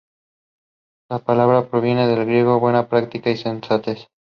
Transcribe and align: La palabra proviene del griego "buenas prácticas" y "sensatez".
La 1.11 1.19
palabra 1.19 1.69
proviene 1.69 2.07
del 2.07 2.25
griego 2.25 2.59
"buenas 2.59 2.87
prácticas" 2.87 3.33
y 3.33 3.37
"sensatez". 3.37 4.07